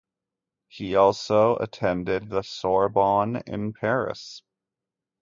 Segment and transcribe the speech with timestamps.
[0.67, 4.41] He also attended the Sorbonne in Paris.